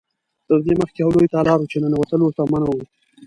[0.47, 2.79] تر دې مخکې یو لوی تالار و چې ننوتل ورته منع و.